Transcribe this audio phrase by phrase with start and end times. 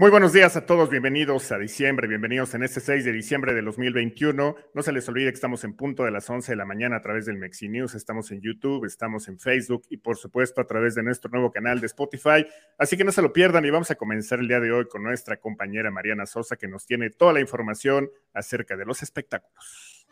[0.00, 3.60] Muy buenos días a todos, bienvenidos a diciembre, bienvenidos en este 6 de diciembre de
[3.60, 4.56] 2021.
[4.72, 7.02] No se les olvide que estamos en punto de las 11 de la mañana a
[7.02, 10.94] través del Mexi News, estamos en YouTube, estamos en Facebook y por supuesto a través
[10.94, 12.46] de nuestro nuevo canal de Spotify.
[12.78, 15.02] Así que no se lo pierdan y vamos a comenzar el día de hoy con
[15.02, 20.06] nuestra compañera Mariana Sosa que nos tiene toda la información acerca de los espectáculos.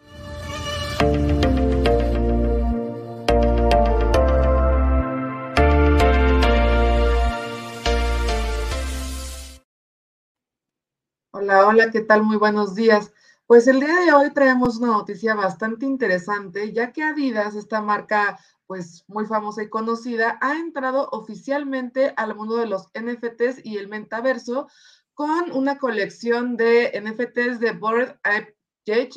[11.79, 12.25] Hola, ¿qué tal?
[12.25, 13.13] Muy buenos días.
[13.47, 18.37] Pues el día de hoy traemos una noticia bastante interesante, ya que Adidas, esta marca
[18.67, 23.87] pues muy famosa y conocida, ha entrado oficialmente al mundo de los NFTs y el
[23.87, 24.67] metaverso
[25.15, 28.57] con una colección de NFTs de Bored Ape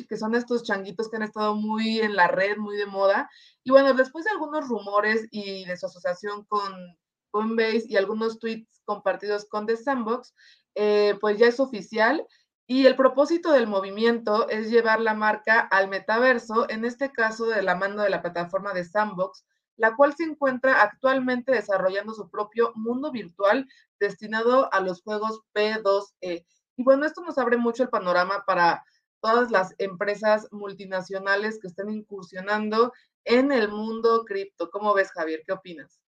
[0.08, 3.28] que son estos changuitos que han estado muy en la red, muy de moda.
[3.64, 6.96] Y bueno, después de algunos rumores y de su asociación con
[7.32, 10.32] Coinbase y algunos tweets compartidos con The Sandbox,
[10.74, 12.24] eh, pues ya es oficial.
[12.66, 17.62] Y el propósito del movimiento es llevar la marca al metaverso, en este caso de
[17.62, 19.44] la mano de la plataforma de Sandbox,
[19.76, 23.66] la cual se encuentra actualmente desarrollando su propio mundo virtual
[23.98, 26.44] destinado a los juegos P2E.
[26.76, 28.84] Y bueno, esto nos abre mucho el panorama para
[29.20, 32.92] todas las empresas multinacionales que están incursionando
[33.24, 34.70] en el mundo cripto.
[34.70, 35.42] ¿Cómo ves, Javier?
[35.46, 36.00] ¿Qué opinas?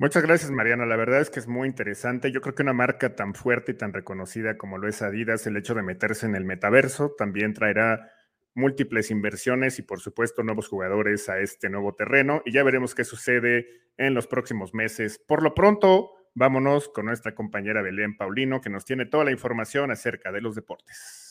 [0.00, 0.86] Muchas gracias, Mariana.
[0.86, 2.30] La verdad es que es muy interesante.
[2.30, 5.56] Yo creo que una marca tan fuerte y tan reconocida como lo es Adidas, el
[5.56, 8.12] hecho de meterse en el metaverso también traerá
[8.54, 12.42] múltiples inversiones y, por supuesto, nuevos jugadores a este nuevo terreno.
[12.44, 15.18] Y ya veremos qué sucede en los próximos meses.
[15.18, 19.90] Por lo pronto, vámonos con nuestra compañera Belén Paulino, que nos tiene toda la información
[19.90, 21.27] acerca de los deportes.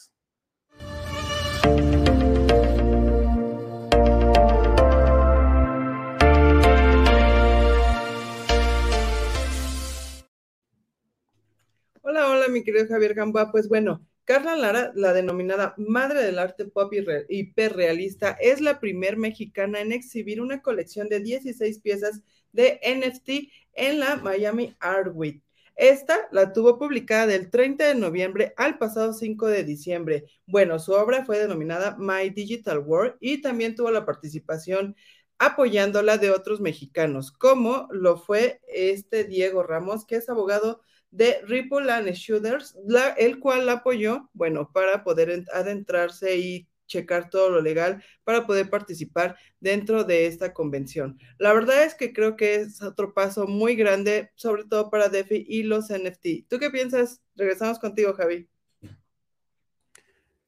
[12.58, 13.52] Mi querido Javier Gamba.
[13.52, 16.92] Pues bueno, Carla Lara, la denominada madre del arte pop
[17.30, 24.00] hiperrealista, es la primer mexicana en exhibir una colección de 16 piezas de NFT en
[24.00, 25.44] la Miami Art Week.
[25.76, 30.26] Esta la tuvo publicada del 30 de noviembre al pasado 5 de diciembre.
[30.48, 34.95] Bueno, su obra fue denominada My Digital World y también tuvo la participación
[35.38, 40.82] apoyándola de otros mexicanos, como lo fue este Diego Ramos, que es abogado
[41.12, 42.76] de Ripple and Shooters,
[43.18, 49.38] el cual apoyó, bueno, para poder adentrarse y checar todo lo legal para poder participar
[49.60, 51.20] dentro de esta convención.
[51.38, 55.45] La verdad es que creo que es otro paso muy grande, sobre todo para DeFi
[55.48, 56.48] y los NFT.
[56.48, 57.22] ¿Tú qué piensas?
[57.36, 58.50] Regresamos contigo, Javi.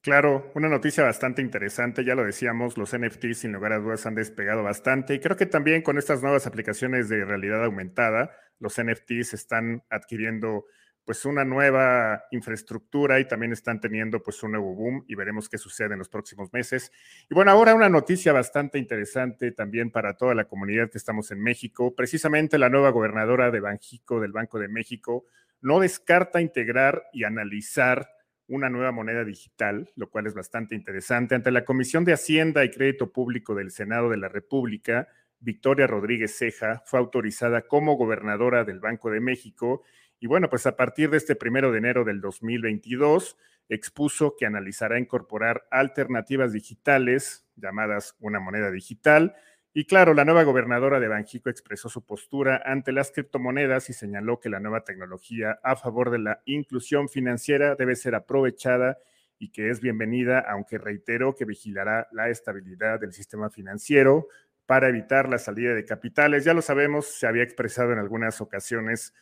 [0.02, 4.16] Claro, una noticia bastante interesante, ya lo decíamos, los NFTs sin lugar a dudas han
[4.16, 9.34] despegado bastante y creo que también con estas nuevas aplicaciones de realidad aumentada, los NFTs
[9.34, 10.66] están adquiriendo
[11.10, 15.58] pues una nueva infraestructura y también están teniendo pues un nuevo boom y veremos qué
[15.58, 16.92] sucede en los próximos meses.
[17.28, 21.42] Y bueno, ahora una noticia bastante interesante también para toda la comunidad que estamos en
[21.42, 21.96] México.
[21.96, 25.26] Precisamente la nueva gobernadora de Banjico del Banco de México
[25.62, 28.12] no descarta integrar y analizar
[28.48, 31.34] una nueva moneda digital, lo cual es bastante interesante.
[31.34, 35.08] Ante la Comisión de Hacienda y Crédito Público del Senado de la República,
[35.40, 39.84] Victoria Rodríguez Ceja fue autorizada como gobernadora del Banco de México
[40.20, 43.38] y bueno, pues a partir de este primero de enero del 2022
[43.70, 49.36] expuso que analizará incorporar alternativas digitales llamadas una moneda digital.
[49.74, 54.40] Y claro, la nueva gobernadora de Banjico expresó su postura ante las criptomonedas y señaló
[54.40, 58.98] que la nueva tecnología a favor de la inclusión financiera debe ser aprovechada
[59.38, 64.28] y que es bienvenida, aunque reiteró que vigilará la estabilidad del sistema financiero,
[64.70, 66.46] para evitar la salida de capitales.
[66.46, 69.16] Ya lo sabemos, se había expresado en algunas ocasiones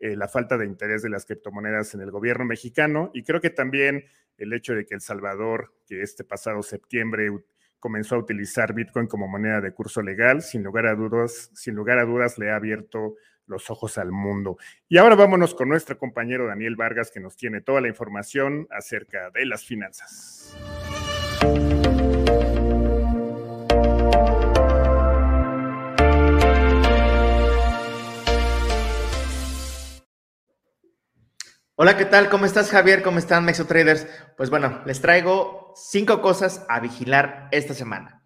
[0.00, 3.50] eh, la falta de interés de las criptomonedas en el gobierno mexicano y creo que
[3.50, 4.06] también
[4.38, 7.30] el hecho de que El Salvador, que este pasado septiembre
[7.78, 11.98] comenzó a utilizar Bitcoin como moneda de curso legal, sin lugar a dudas, sin lugar
[11.98, 14.56] a dudas le ha abierto los ojos al mundo.
[14.88, 19.28] Y ahora vámonos con nuestro compañero Daniel Vargas, que nos tiene toda la información acerca
[19.32, 20.56] de las finanzas.
[31.84, 32.30] Hola, ¿qué tal?
[32.30, 33.02] ¿Cómo estás, Javier?
[33.02, 34.06] ¿Cómo están, Mexo Traders?
[34.38, 38.24] Pues bueno, les traigo cinco cosas a vigilar esta semana.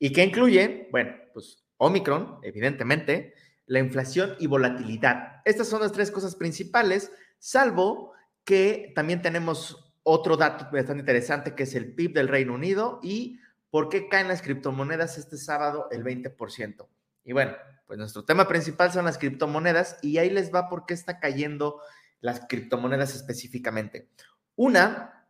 [0.00, 0.88] ¿Y qué incluye?
[0.90, 3.34] Bueno, pues Omicron, evidentemente,
[3.66, 5.42] la inflación y volatilidad.
[5.44, 11.62] Estas son las tres cosas principales, salvo que también tenemos otro dato bastante interesante, que
[11.62, 13.38] es el PIB del Reino Unido y
[13.70, 16.88] por qué caen las criptomonedas este sábado el 20%.
[17.22, 17.52] Y bueno,
[17.86, 21.80] pues nuestro tema principal son las criptomonedas y ahí les va por qué está cayendo
[22.20, 24.10] las criptomonedas específicamente.
[24.56, 25.26] Una,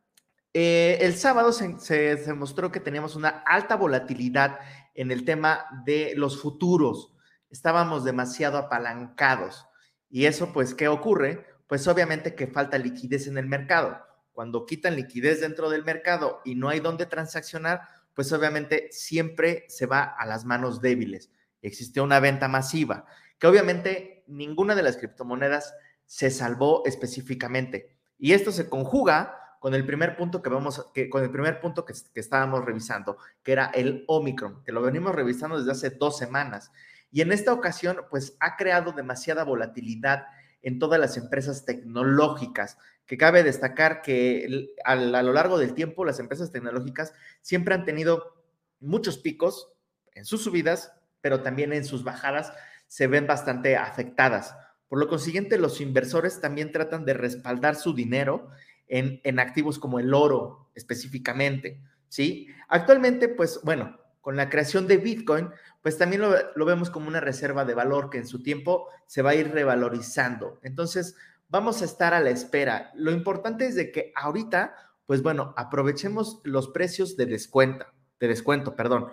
[0.54, 4.58] eh, el sábado se, se demostró que teníamos una alta volatilidad
[4.94, 7.14] en el tema de los futuros.
[7.50, 9.66] Estábamos demasiado apalancados.
[10.10, 11.46] Y eso, pues, ¿qué ocurre?
[11.66, 13.98] Pues obviamente que falta liquidez en el mercado.
[14.32, 17.82] Cuando quitan liquidez dentro del mercado y no hay dónde transaccionar,
[18.14, 21.30] pues obviamente siempre se va a las manos débiles.
[21.62, 23.04] Existe una venta masiva,
[23.38, 25.74] que obviamente ninguna de las criptomonedas
[26.08, 27.94] se salvó específicamente.
[28.18, 31.84] Y esto se conjuga con el primer punto que vamos, que, con el primer punto
[31.84, 36.16] que, que estábamos revisando, que era el Omicron, que lo venimos revisando desde hace dos
[36.16, 36.72] semanas.
[37.10, 40.26] Y en esta ocasión, pues ha creado demasiada volatilidad
[40.62, 46.20] en todas las empresas tecnológicas, que cabe destacar que a, lo largo del tiempo las
[46.20, 47.12] empresas tecnológicas
[47.42, 48.42] siempre han tenido
[48.80, 49.72] muchos picos
[50.14, 52.52] en sus subidas, pero también en sus bajadas
[52.86, 54.54] se ven bastante afectadas.
[54.88, 58.48] Por lo consiguiente, los inversores también tratan de respaldar su dinero
[58.86, 62.48] en, en activos como el oro específicamente, ¿sí?
[62.68, 65.48] Actualmente, pues bueno, con la creación de Bitcoin,
[65.82, 69.30] pues también lo, vemos como una reserva de valor que en su tiempo se va
[69.30, 70.58] a ir revalorizando.
[70.62, 71.16] Entonces,
[71.48, 72.90] vamos a estar a la espera.
[72.94, 74.74] Lo importante es de que ahorita,
[75.06, 77.86] pues bueno, aprovechemos los precios de descuento,
[78.20, 79.08] de descuento, perdón.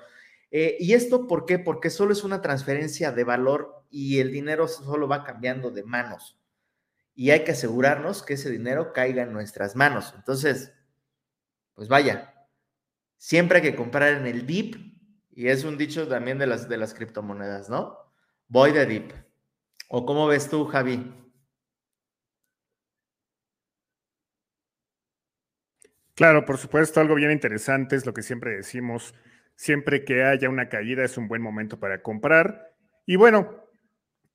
[0.51, 1.59] Eh, ¿Y esto por qué?
[1.59, 6.39] Porque solo es una transferencia de valor y el dinero solo va cambiando de manos.
[7.13, 10.13] Y hay que asegurarnos que ese dinero caiga en nuestras manos.
[10.15, 10.73] Entonces,
[11.73, 12.33] pues vaya,
[13.17, 14.75] siempre hay que comprar en el DIP
[15.31, 17.97] y es un dicho también de las, de las criptomonedas, ¿no?
[18.47, 19.13] Voy de deep.
[19.89, 21.13] ¿O cómo ves tú, Javi?
[26.15, 29.13] Claro, por supuesto, algo bien interesante es lo que siempre decimos,
[29.55, 32.73] siempre que haya una caída es un buen momento para comprar.
[33.05, 33.64] Y bueno,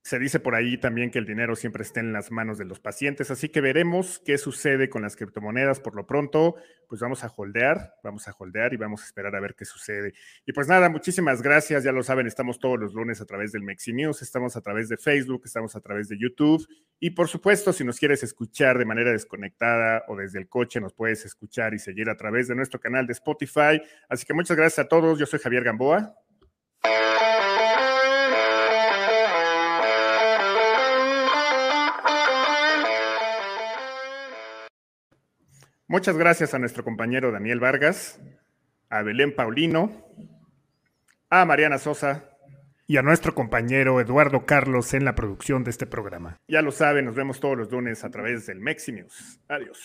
[0.02, 2.81] se dice por ahí también que el dinero siempre está en las manos de los
[2.81, 6.56] pacientes, así que veremos qué sucede con las criptomonedas por lo pronto.
[6.88, 10.14] Pues vamos a holdear, vamos a holdear y vamos a esperar a ver qué sucede.
[10.47, 11.85] Y pues nada, muchísimas gracias.
[11.85, 14.88] Ya lo saben, estamos todos los lunes a través del Mexi News, estamos a través
[14.88, 16.67] de Facebook, estamos a través de YouTube.
[16.99, 20.94] Y por supuesto, si nos quieres escuchar de manera desconectada o desde el coche, nos
[20.94, 23.81] puedes escuchar y seguir a través de nuestro canal de Spotify.
[24.08, 25.19] Así que muchas gracias a todos.
[25.19, 26.17] Yo soy Javier Gamboa.
[35.90, 38.20] Muchas gracias a nuestro compañero Daniel Vargas,
[38.90, 39.90] a Belén Paulino,
[41.28, 42.31] a Mariana Sosa
[42.87, 46.37] y a nuestro compañero Eduardo Carlos en la producción de este programa.
[46.46, 49.02] Ya lo saben, nos vemos todos los lunes a través del Mexi.
[49.48, 49.81] Adiós.